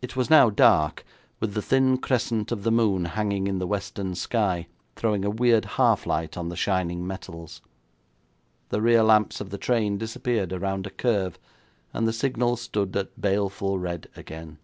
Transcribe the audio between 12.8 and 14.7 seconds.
at baleful red again.